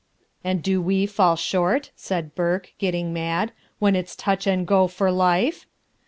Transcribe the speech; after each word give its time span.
"And 0.43 0.63
do 0.63 0.81
we 0.81 1.05
fall 1.05 1.35
short," 1.35 1.91
said 1.95 2.33
Burke, 2.33 2.73
getting 2.79 3.13
mad, 3.13 3.51
"When 3.77 3.95
it's 3.95 4.15
touch 4.15 4.47
and 4.47 4.65
go 4.65 4.87
for 4.87 5.11
life?" 5.11 5.67